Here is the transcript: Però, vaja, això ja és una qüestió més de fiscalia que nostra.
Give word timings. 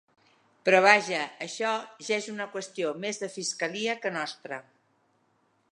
Però, 0.67 0.77
vaja, 0.85 1.19
això 1.47 1.73
ja 2.07 2.17
és 2.23 2.31
una 2.33 2.49
qüestió 2.57 2.93
més 3.05 3.23
de 3.25 3.31
fiscalia 3.37 3.99
que 4.07 4.15
nostra. 4.19 4.63